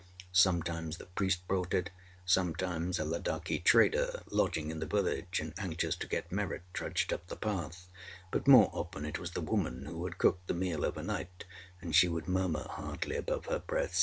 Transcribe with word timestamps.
Sometimes 0.33 0.97
the 0.97 1.05
priest 1.05 1.47
brought 1.47 1.75
it; 1.75 1.91
sometimes 2.25 2.97
a 2.97 3.03
Ladakhi 3.05 3.63
trader, 3.63 4.23
lodging 4.31 4.71
in 4.71 4.79
the 4.79 4.87
village, 4.87 5.39
and 5.39 5.53
anxious 5.59 5.95
to 5.97 6.07
get 6.07 6.31
merit, 6.31 6.63
trudged 6.73 7.13
up 7.13 7.27
the 7.27 7.35
path; 7.35 7.87
but, 8.31 8.47
more 8.47 8.71
often, 8.73 9.05
it 9.05 9.19
was 9.19 9.33
the 9.33 9.41
woman 9.41 9.85
who 9.85 10.03
had 10.05 10.17
cooked 10.17 10.47
the 10.47 10.55
meal 10.55 10.83
overnight; 10.83 11.43
and 11.81 11.95
she 11.95 12.07
would 12.07 12.27
murmur, 12.27 12.65
hardly 12.67 13.15
above 13.15 13.45
her 13.45 13.59
breath. 13.59 13.99